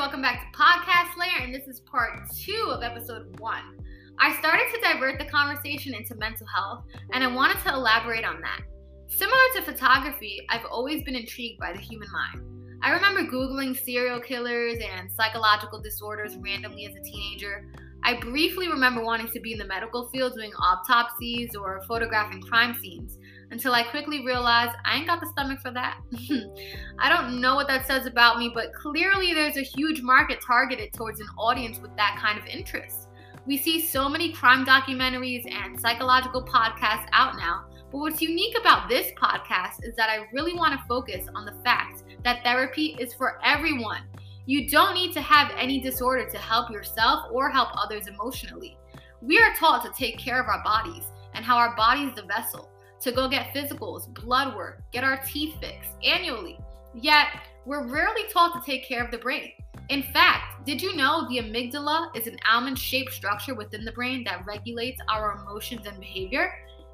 welcome 0.00 0.22
back 0.22 0.50
to 0.50 0.58
Podcast 0.58 1.14
Layer, 1.18 1.44
and 1.44 1.54
this 1.54 1.68
is 1.68 1.80
part 1.80 2.26
two 2.34 2.68
of 2.70 2.82
episode 2.82 3.38
one. 3.38 3.84
I 4.18 4.34
started 4.38 4.64
to 4.72 4.80
divert 4.80 5.18
the 5.18 5.26
conversation 5.26 5.92
into 5.92 6.14
mental 6.14 6.46
health, 6.46 6.86
and 7.12 7.22
I 7.22 7.26
wanted 7.26 7.58
to 7.64 7.74
elaborate 7.74 8.24
on 8.24 8.40
that. 8.40 8.62
Similar 9.08 9.36
to 9.56 9.62
photography, 9.62 10.40
I've 10.48 10.64
always 10.64 11.04
been 11.04 11.16
intrigued 11.16 11.60
by 11.60 11.74
the 11.74 11.80
human 11.80 12.08
mind. 12.10 12.80
I 12.82 12.92
remember 12.92 13.30
Googling 13.30 13.78
serial 13.78 14.20
killers 14.20 14.78
and 14.78 15.12
psychological 15.12 15.82
disorders 15.82 16.34
randomly 16.38 16.86
as 16.86 16.96
a 16.96 17.02
teenager. 17.02 17.70
I 18.02 18.18
briefly 18.20 18.68
remember 18.68 19.04
wanting 19.04 19.28
to 19.28 19.40
be 19.40 19.52
in 19.52 19.58
the 19.58 19.66
medical 19.66 20.08
field 20.08 20.32
doing 20.32 20.54
autopsies 20.54 21.54
or 21.54 21.82
photographing 21.86 22.40
crime 22.40 22.74
scenes 22.80 23.18
until 23.50 23.72
I 23.72 23.82
quickly 23.82 24.24
realized 24.24 24.76
I 24.84 24.96
ain't 24.96 25.06
got 25.06 25.20
the 25.20 25.26
stomach 25.26 25.60
for 25.60 25.70
that. 25.72 25.98
I 26.98 27.08
don't 27.08 27.40
know 27.40 27.54
what 27.54 27.68
that 27.68 27.86
says 27.86 28.06
about 28.06 28.38
me, 28.38 28.50
but 28.52 28.72
clearly 28.72 29.34
there's 29.34 29.56
a 29.56 29.62
huge 29.62 30.02
market 30.02 30.40
targeted 30.40 30.92
towards 30.92 31.20
an 31.20 31.26
audience 31.38 31.78
with 31.80 31.94
that 31.96 32.18
kind 32.20 32.38
of 32.38 32.46
interest. 32.46 33.08
We 33.46 33.56
see 33.56 33.80
so 33.80 34.08
many 34.08 34.32
crime 34.32 34.64
documentaries 34.64 35.50
and 35.50 35.80
psychological 35.80 36.44
podcasts 36.44 37.08
out 37.12 37.36
now, 37.36 37.66
but 37.90 37.98
what's 37.98 38.22
unique 38.22 38.56
about 38.58 38.88
this 38.88 39.10
podcast 39.20 39.82
is 39.82 39.96
that 39.96 40.10
I 40.10 40.26
really 40.32 40.54
want 40.54 40.78
to 40.78 40.86
focus 40.86 41.26
on 41.34 41.44
the 41.44 41.54
fact 41.64 42.04
that 42.22 42.44
therapy 42.44 42.96
is 43.00 43.14
for 43.14 43.40
everyone. 43.44 44.02
You 44.46 44.68
don't 44.68 44.94
need 44.94 45.12
to 45.14 45.20
have 45.20 45.52
any 45.56 45.80
disorder 45.80 46.28
to 46.28 46.38
help 46.38 46.70
yourself 46.70 47.26
or 47.32 47.50
help 47.50 47.70
others 47.74 48.06
emotionally. 48.06 48.76
We 49.20 49.38
are 49.38 49.54
taught 49.54 49.84
to 49.84 49.92
take 49.98 50.18
care 50.18 50.40
of 50.40 50.48
our 50.48 50.62
bodies 50.62 51.04
and 51.34 51.44
how 51.44 51.56
our 51.56 51.74
body 51.76 52.02
is 52.02 52.14
the 52.14 52.22
vessel, 52.22 52.69
to 53.00 53.12
go 53.12 53.28
get 53.28 53.54
physicals, 53.54 54.12
blood 54.14 54.54
work, 54.54 54.82
get 54.92 55.04
our 55.04 55.20
teeth 55.26 55.54
fixed 55.60 55.90
annually. 56.04 56.58
Yet, 56.94 57.28
we're 57.64 57.86
rarely 57.86 58.22
taught 58.32 58.54
to 58.54 58.70
take 58.70 58.86
care 58.86 59.04
of 59.04 59.10
the 59.10 59.18
brain. 59.18 59.52
In 59.88 60.02
fact, 60.02 60.64
did 60.66 60.80
you 60.80 60.94
know 60.96 61.26
the 61.28 61.38
amygdala 61.38 62.14
is 62.16 62.26
an 62.26 62.38
almond 62.48 62.78
shaped 62.78 63.12
structure 63.12 63.54
within 63.54 63.84
the 63.84 63.92
brain 63.92 64.22
that 64.24 64.44
regulates 64.46 65.00
our 65.08 65.32
emotions 65.32 65.86
and 65.86 65.98
behavior? 65.98 66.52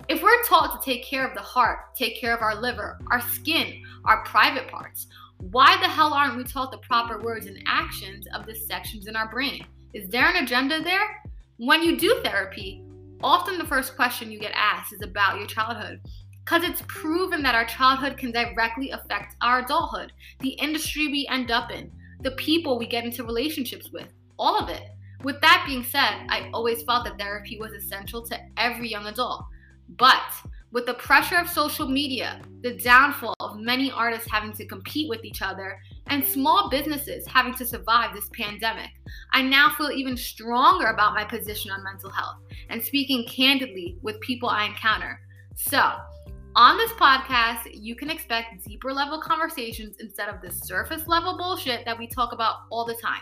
If 0.08 0.22
we're 0.22 0.42
taught 0.44 0.80
to 0.80 0.84
take 0.84 1.04
care 1.04 1.26
of 1.26 1.34
the 1.34 1.40
heart, 1.40 1.94
take 1.94 2.20
care 2.20 2.34
of 2.34 2.42
our 2.42 2.54
liver, 2.54 2.98
our 3.10 3.20
skin, 3.20 3.82
our 4.04 4.24
private 4.24 4.68
parts, 4.68 5.08
why 5.38 5.76
the 5.80 5.88
hell 5.88 6.14
aren't 6.14 6.36
we 6.36 6.44
taught 6.44 6.70
the 6.70 6.78
proper 6.78 7.20
words 7.20 7.46
and 7.46 7.62
actions 7.66 8.26
of 8.34 8.46
the 8.46 8.54
sections 8.54 9.06
in 9.06 9.16
our 9.16 9.28
brain? 9.28 9.66
Is 9.92 10.08
there 10.08 10.26
an 10.26 10.42
agenda 10.42 10.80
there? 10.80 11.22
When 11.58 11.82
you 11.82 11.98
do 11.98 12.20
therapy, 12.22 12.82
often 13.22 13.58
the 13.58 13.64
first 13.64 13.96
question 13.96 14.30
you 14.30 14.38
get 14.38 14.52
asked 14.54 14.92
is 14.92 15.02
about 15.02 15.38
your 15.38 15.46
childhood. 15.46 16.00
Because 16.44 16.62
it's 16.62 16.82
proven 16.86 17.42
that 17.42 17.56
our 17.56 17.64
childhood 17.64 18.16
can 18.16 18.30
directly 18.30 18.90
affect 18.90 19.34
our 19.40 19.60
adulthood, 19.60 20.12
the 20.40 20.50
industry 20.50 21.08
we 21.08 21.26
end 21.28 21.50
up 21.50 21.72
in, 21.72 21.90
the 22.20 22.30
people 22.32 22.78
we 22.78 22.86
get 22.86 23.04
into 23.04 23.24
relationships 23.24 23.90
with, 23.92 24.06
all 24.38 24.56
of 24.56 24.68
it. 24.68 24.82
With 25.24 25.40
that 25.40 25.64
being 25.66 25.82
said, 25.82 26.26
I 26.28 26.50
always 26.54 26.84
felt 26.84 27.04
that 27.04 27.18
therapy 27.18 27.58
was 27.58 27.72
essential 27.72 28.24
to 28.26 28.38
every 28.56 28.88
young 28.88 29.06
adult. 29.06 29.44
But 29.88 30.22
with 30.72 30.86
the 30.86 30.94
pressure 30.94 31.36
of 31.36 31.48
social 31.48 31.88
media, 31.88 32.40
the 32.60 32.74
downfall 32.74 33.34
of 33.40 33.58
many 33.58 33.90
artists 33.90 34.30
having 34.30 34.52
to 34.52 34.66
compete 34.66 35.08
with 35.08 35.24
each 35.24 35.42
other, 35.42 35.80
and 36.08 36.24
small 36.24 36.68
businesses 36.70 37.26
having 37.26 37.54
to 37.54 37.66
survive 37.66 38.14
this 38.14 38.28
pandemic, 38.32 38.90
I 39.32 39.42
now 39.42 39.70
feel 39.70 39.90
even 39.90 40.16
stronger 40.16 40.88
about 40.88 41.14
my 41.14 41.24
position 41.24 41.70
on 41.70 41.82
mental 41.82 42.10
health 42.10 42.36
and 42.70 42.82
speaking 42.82 43.26
candidly 43.26 43.98
with 44.02 44.20
people 44.20 44.48
I 44.48 44.64
encounter. 44.64 45.20
So, 45.54 45.92
on 46.54 46.78
this 46.78 46.92
podcast, 46.92 47.68
you 47.72 47.94
can 47.94 48.08
expect 48.08 48.64
deeper 48.64 48.92
level 48.92 49.20
conversations 49.20 49.96
instead 50.00 50.28
of 50.28 50.40
the 50.40 50.50
surface 50.50 51.06
level 51.06 51.36
bullshit 51.36 51.84
that 51.84 51.98
we 51.98 52.06
talk 52.06 52.32
about 52.32 52.56
all 52.70 52.86
the 52.86 52.94
time. 52.94 53.20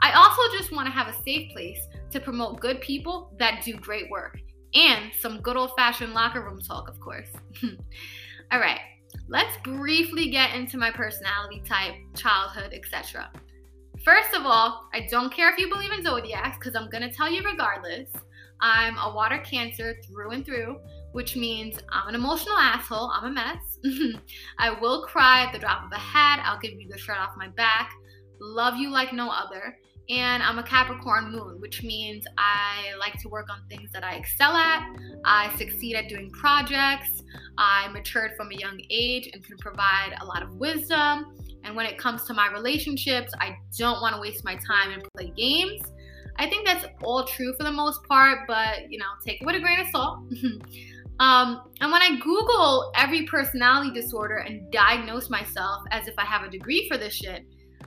I 0.00 0.12
also 0.12 0.40
just 0.56 0.72
want 0.72 0.86
to 0.86 0.92
have 0.92 1.08
a 1.08 1.22
safe 1.22 1.52
place 1.52 1.78
to 2.10 2.20
promote 2.20 2.60
good 2.60 2.80
people 2.80 3.34
that 3.38 3.62
do 3.64 3.74
great 3.74 4.10
work 4.10 4.40
and 4.74 5.12
some 5.18 5.40
good 5.40 5.56
old 5.56 5.70
fashioned 5.76 6.14
locker 6.14 6.42
room 6.42 6.60
talk, 6.60 6.88
of 6.88 6.98
course. 7.00 7.28
All 8.52 8.60
right, 8.60 8.80
let's 9.28 9.56
briefly 9.62 10.30
get 10.30 10.54
into 10.54 10.76
my 10.76 10.90
personality 10.90 11.62
type, 11.66 11.94
childhood, 12.16 12.72
etc. 12.72 13.30
First 14.04 14.34
of 14.34 14.44
all, 14.44 14.88
I 14.92 15.06
don't 15.10 15.32
care 15.32 15.52
if 15.52 15.58
you 15.58 15.68
believe 15.68 15.92
in 15.92 16.04
zodiacs 16.04 16.58
because 16.58 16.74
I'm 16.74 16.90
going 16.90 17.08
to 17.08 17.14
tell 17.14 17.30
you 17.30 17.42
regardless. 17.42 18.08
I'm 18.60 18.96
a 18.98 19.14
water 19.14 19.38
cancer 19.38 19.96
through 20.06 20.30
and 20.30 20.44
through, 20.44 20.78
which 21.12 21.36
means 21.36 21.78
I'm 21.90 22.08
an 22.08 22.14
emotional 22.14 22.56
asshole. 22.56 23.10
I'm 23.12 23.24
a 23.24 23.30
mess. 23.30 23.78
I 24.58 24.70
will 24.70 25.06
cry 25.06 25.44
at 25.44 25.52
the 25.52 25.58
drop 25.58 25.84
of 25.84 25.92
a 25.92 25.98
hat. 25.98 26.42
I'll 26.44 26.60
give 26.60 26.72
you 26.72 26.88
the 26.88 26.98
shirt 26.98 27.18
off 27.18 27.36
my 27.36 27.48
back. 27.48 27.92
Love 28.40 28.76
you 28.76 28.90
like 28.90 29.12
no 29.12 29.30
other 29.30 29.76
and 30.10 30.42
I'm 30.42 30.58
a 30.58 30.62
Capricorn 30.62 31.32
moon, 31.32 31.60
which 31.60 31.82
means 31.82 32.26
I 32.36 32.92
like 32.98 33.14
to 33.22 33.28
work 33.28 33.48
on 33.50 33.60
things 33.68 33.90
that 33.92 34.04
I 34.04 34.16
excel 34.16 34.52
at. 34.52 34.86
I 35.24 35.54
succeed 35.56 35.96
at 35.96 36.08
doing 36.08 36.30
projects. 36.30 37.22
I 37.56 37.88
matured 37.88 38.32
from 38.36 38.50
a 38.50 38.54
young 38.54 38.80
age 38.90 39.30
and 39.32 39.42
can 39.42 39.56
provide 39.58 40.16
a 40.20 40.24
lot 40.24 40.42
of 40.42 40.50
wisdom. 40.56 41.34
And 41.62 41.74
when 41.74 41.86
it 41.86 41.96
comes 41.96 42.24
to 42.24 42.34
my 42.34 42.50
relationships, 42.52 43.32
I 43.40 43.56
don't 43.78 44.02
want 44.02 44.14
to 44.14 44.20
waste 44.20 44.44
my 44.44 44.56
time 44.56 44.92
and 44.92 45.02
play 45.16 45.32
games. 45.34 45.80
I 46.36 46.48
think 46.48 46.66
that's 46.66 46.86
all 47.02 47.24
true 47.24 47.54
for 47.56 47.64
the 47.64 47.72
most 47.72 48.02
part, 48.04 48.40
but 48.46 48.90
you 48.90 48.98
know, 48.98 49.06
take 49.24 49.40
it 49.40 49.46
with 49.46 49.56
a 49.56 49.60
grain 49.60 49.80
of 49.80 49.86
salt. 49.88 50.18
um, 51.20 51.62
and 51.80 51.92
when 51.92 52.02
I 52.02 52.18
Google 52.20 52.92
every 52.96 53.26
personality 53.26 53.92
disorder 53.92 54.38
and 54.38 54.70
diagnose 54.70 55.30
myself 55.30 55.84
as 55.90 56.08
if 56.08 56.14
I 56.18 56.24
have 56.24 56.42
a 56.42 56.50
degree 56.50 56.88
for 56.88 56.96
this 56.96 57.14
shit, 57.14 57.44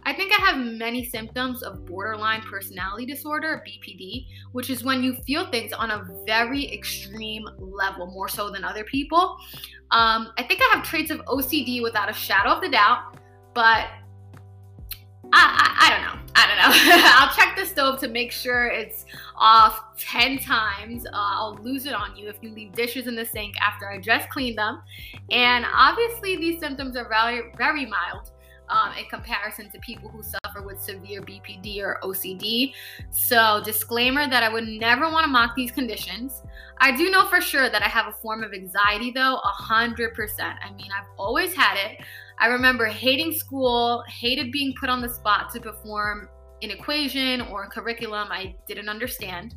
I 0.07 0.13
think 0.13 0.31
I 0.31 0.41
have 0.45 0.57
many 0.57 1.03
symptoms 1.03 1.63
of 1.63 1.85
borderline 1.85 2.41
personality 2.41 3.05
disorder, 3.05 3.61
BPD, 3.67 4.25
which 4.53 4.69
is 4.69 4.81
when 4.81 5.03
you 5.03 5.15
feel 5.27 5.51
things 5.51 5.73
on 5.73 5.91
a 5.91 6.07
very 6.25 6.73
extreme 6.73 7.45
level, 7.57 8.07
more 8.07 8.29
so 8.29 8.49
than 8.49 8.63
other 8.63 8.85
people. 8.85 9.37
Um, 9.91 10.31
I 10.37 10.43
think 10.43 10.61
I 10.61 10.75
have 10.77 10.85
traits 10.85 11.11
of 11.11 11.19
OCD 11.25 11.83
without 11.83 12.09
a 12.09 12.13
shadow 12.13 12.51
of 12.51 12.61
the 12.61 12.69
doubt, 12.69 13.17
but 13.53 13.87
I, 15.33 15.43
I, 15.43 15.77
I 15.81 15.89
don't 15.89 16.01
know. 16.05 16.26
I 16.39 16.45
don't 16.45 16.57
know. 16.57 17.01
I'll 17.17 17.35
check 17.35 17.57
the 17.57 17.65
stove 17.65 17.99
to 18.01 18.07
make 18.07 18.31
sure 18.31 18.67
it's 18.67 19.05
off 19.35 19.97
10 19.97 20.37
times. 20.37 21.05
Uh, 21.07 21.09
I'll 21.13 21.57
lose 21.63 21.87
it 21.87 21.93
on 21.93 22.15
you 22.15 22.29
if 22.29 22.37
you 22.41 22.51
leave 22.51 22.73
dishes 22.73 23.07
in 23.07 23.15
the 23.15 23.25
sink 23.25 23.55
after 23.59 23.89
I 23.89 23.99
just 23.99 24.29
cleaned 24.29 24.59
them. 24.59 24.83
And 25.31 25.65
obviously, 25.73 26.37
these 26.37 26.59
symptoms 26.59 26.95
are 26.95 27.09
very, 27.09 27.51
very 27.57 27.87
mild 27.87 28.31
um, 28.69 28.93
in 28.99 29.05
comparison 29.05 29.71
to 29.71 29.79
people 29.79 30.09
who 30.09 30.21
suffer 30.21 30.61
with 30.61 30.79
severe 30.79 31.23
BPD 31.23 31.81
or 31.81 31.99
OCD. 32.03 32.73
So, 33.09 33.61
disclaimer 33.65 34.29
that 34.29 34.43
I 34.43 34.49
would 34.49 34.67
never 34.67 35.09
want 35.09 35.23
to 35.23 35.31
mock 35.31 35.55
these 35.55 35.71
conditions. 35.71 36.43
I 36.79 36.95
do 36.95 37.09
know 37.09 37.27
for 37.27 37.41
sure 37.41 37.69
that 37.69 37.81
I 37.81 37.87
have 37.87 38.07
a 38.07 38.11
form 38.11 38.43
of 38.43 38.53
anxiety, 38.53 39.09
though, 39.09 39.39
100%. 39.43 40.39
I 40.39 40.71
mean, 40.73 40.91
I've 40.95 41.07
always 41.17 41.55
had 41.55 41.77
it. 41.77 42.05
I 42.39 42.47
remember 42.47 42.85
hating 42.85 43.33
school, 43.33 44.03
hated 44.07 44.51
being 44.51 44.73
put 44.79 44.89
on 44.89 45.01
the 45.01 45.09
spot 45.09 45.51
to 45.53 45.59
perform 45.59 46.29
an 46.61 46.71
equation 46.71 47.41
or 47.41 47.63
a 47.63 47.67
curriculum 47.67 48.29
I 48.31 48.55
didn't 48.67 48.89
understand. 48.89 49.55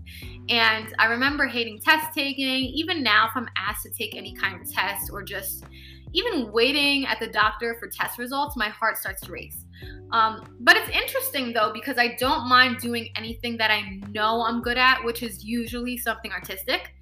And 0.49 0.95
I 0.99 1.07
remember 1.07 1.47
hating 1.47 1.81
test 1.81 2.15
taking. 2.15 2.47
Even 2.47 3.03
now, 3.03 3.27
if 3.27 3.33
I'm 3.35 3.49
asked 3.57 3.85
to 3.85 3.91
take 3.91 4.17
any 4.17 4.35
kind 4.35 4.61
of 4.61 4.71
test 4.71 5.11
or 5.13 5.23
just 5.23 5.65
even 6.13 6.51
waiting 6.53 7.07
at 7.07 7.21
the 7.21 7.29
doctor 7.29 7.77
for 7.79 7.89
test 7.89 8.19
results, 8.19 8.57
my 8.57 8.69
heart 8.69 8.99
starts 8.99 9.23
to 9.23 9.33
race. 9.33 9.65
Um, 10.13 10.57
but 10.61 10.77
it's 10.77 10.91
interesting 10.91 11.53
though, 11.53 11.73
because 11.73 11.97
I 11.99 12.17
don't 12.19 12.49
mind 12.49 12.79
doing 12.79 13.09
anything 13.17 13.57
that 13.59 13.71
I 13.71 14.01
know 14.11 14.43
I'm 14.43 14.61
good 14.61 14.77
at, 14.77 15.03
which 15.05 15.23
is 15.23 15.45
usually 15.45 15.97
something 15.97 16.33
artistic. 16.33 16.95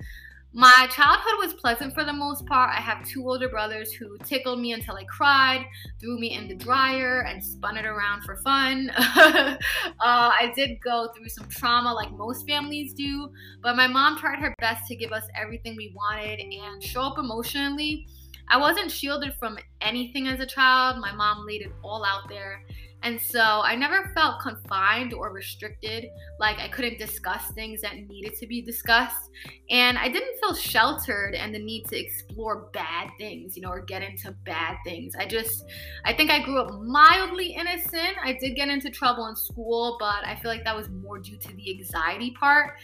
My 0.55 0.89
childhood 0.91 1.35
was 1.39 1.55
pleasant 1.55 1.95
for 1.95 2.05
the 2.05 2.13
most 2.13 2.47
part. 2.47 2.71
I 2.71 2.81
have 2.81 3.07
two 3.07 3.23
older 3.29 3.49
brothers 3.49 3.93
who 3.93 4.17
tickled 4.25 4.61
me 4.61 4.73
until 4.73 4.97
I 4.97 5.05
cried, 5.05 5.67
threw 6.01 6.19
me 6.19 6.33
in 6.33 6.49
the 6.49 6.55
dryer, 6.55 7.21
and 7.21 7.45
spun 7.45 7.77
it 7.77 7.85
around 7.85 8.23
for 8.23 8.37
fun. 8.37 8.91
uh, 8.97 9.57
I 10.01 10.51
did 10.57 10.81
go 10.81 11.11
through 11.15 11.29
some 11.29 11.49
trauma 11.49 11.93
like 11.93 12.11
most 12.13 12.47
families 12.47 12.95
do, 12.95 13.31
but 13.63 13.77
my 13.77 13.87
mom 13.87 14.19
tried 14.19 14.39
her 14.39 14.55
best 14.59 14.89
to 14.89 14.97
give 14.97 15.13
us 15.13 15.25
everything 15.37 15.77
we 15.77 15.95
wanted 15.95 16.41
and 16.41 16.83
show 16.83 17.03
up 17.03 17.19
emotionally 17.19 18.07
I 18.51 18.57
wasn't 18.57 18.91
shielded 18.91 19.35
from 19.35 19.59
anything 19.81 20.27
as 20.27 20.41
a 20.41 20.47
child. 20.47 20.99
My 21.01 21.13
mom 21.13 21.47
laid 21.47 21.63
it 21.63 21.73
all 21.83 22.05
out 22.05 22.29
there. 22.29 22.63
And 23.03 23.21
so 23.21 23.41
I 23.41 23.77
never 23.77 24.11
felt 24.15 24.41
confined 24.41 25.15
or 25.15 25.33
restricted, 25.33 26.07
like 26.41 26.59
I 26.59 26.69
couldn't 26.69 26.99
discuss 26.99 27.51
things 27.53 27.81
that 27.83 27.95
needed 27.95 28.35
to 28.37 28.47
be 28.47 28.61
discussed. 28.61 29.31
And 29.71 29.97
I 29.97 30.09
didn't 30.09 30.39
feel 30.41 30.55
sheltered 30.55 31.35
and 31.35 31.55
the 31.55 31.59
need 31.59 31.85
to 31.89 31.99
explore 31.99 32.71
bad 32.73 33.11
things, 33.19 33.57
you 33.57 33.63
know, 33.63 33.71
or 33.71 33.81
get 33.81 34.03
into 34.03 34.33
bad 34.45 34.77
things. 34.85 35.15
I 35.17 35.27
just, 35.27 35.65
I 36.05 36.13
think 36.13 36.31
I 36.31 36.43
grew 36.43 36.61
up 36.61 36.75
mildly 36.83 37.55
innocent. 37.55 38.17
I 38.23 38.37
did 38.41 38.57
get 38.57 38.69
into 38.69 38.91
trouble 38.91 39.27
in 39.29 39.37
school, 39.37 39.97
but 40.01 40.27
I 40.27 40.37
feel 40.43 40.51
like 40.51 40.65
that 40.65 40.77
was 40.77 40.89
more 40.89 41.19
due 41.19 41.39
to 41.39 41.57
the 41.57 41.79
anxiety 41.79 42.33
part. 42.33 42.75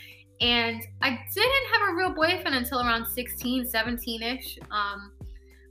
And 0.41 0.83
I 1.01 1.11
didn't 1.11 1.73
have 1.73 1.89
a 1.91 1.95
real 1.95 2.15
boyfriend 2.15 2.55
until 2.55 2.81
around 2.81 3.07
16, 3.07 3.67
17 3.67 4.23
ish. 4.23 4.59
Um, 4.71 5.13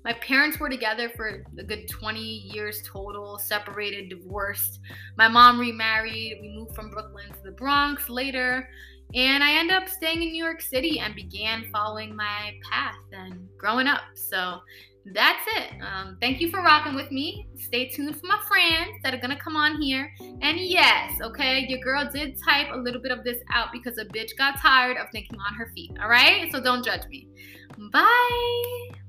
My 0.03 0.13
parents 0.13 0.59
were 0.59 0.69
together 0.69 1.09
for 1.09 1.45
a 1.57 1.63
good 1.63 1.89
20 1.89 2.19
years 2.19 2.81
total, 2.85 3.38
separated, 3.39 4.09
divorced. 4.09 4.79
My 5.17 5.27
mom 5.27 5.59
remarried. 5.59 6.39
We 6.41 6.50
moved 6.50 6.75
from 6.75 6.89
Brooklyn 6.89 7.31
to 7.31 7.44
the 7.44 7.51
Bronx 7.51 8.09
later. 8.09 8.69
And 9.15 9.44
I 9.44 9.53
ended 9.59 9.77
up 9.77 9.88
staying 9.88 10.23
in 10.23 10.31
New 10.31 10.44
York 10.44 10.61
City 10.61 11.00
and 11.00 11.13
began 11.13 11.69
following 11.71 12.15
my 12.15 12.57
path 12.69 12.95
and 13.11 13.47
growing 13.57 13.88
up. 13.88 14.01
So 14.15 14.59
that's 15.05 15.45
it. 15.57 15.73
Um, 15.81 16.17
thank 16.19 16.39
you 16.41 16.49
for 16.49 16.61
rocking 16.61 16.95
with 16.95 17.11
me. 17.11 17.47
Stay 17.57 17.89
tuned 17.89 18.19
for 18.19 18.25
my 18.25 18.41
friends 18.47 18.97
that 19.03 19.13
are 19.13 19.17
gonna 19.17 19.39
come 19.39 19.56
on 19.56 19.81
here. 19.81 20.11
And 20.41 20.57
yes, 20.57 21.21
okay, 21.21 21.65
your 21.67 21.79
girl 21.79 22.09
did 22.11 22.39
type 22.41 22.67
a 22.71 22.77
little 22.77 23.01
bit 23.01 23.11
of 23.11 23.23
this 23.23 23.38
out 23.53 23.67
because 23.71 23.97
a 23.97 24.06
bitch 24.06 24.35
got 24.38 24.59
tired 24.59 24.97
of 24.97 25.07
thinking 25.11 25.38
on 25.39 25.53
her 25.56 25.71
feet. 25.75 25.91
All 26.01 26.09
right, 26.09 26.51
so 26.51 26.61
don't 26.61 26.83
judge 26.83 27.06
me. 27.07 27.27
Bye. 27.91 29.02